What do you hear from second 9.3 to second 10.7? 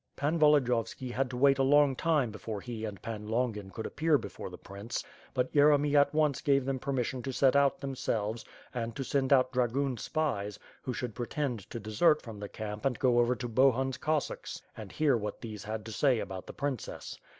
out dragoon spies,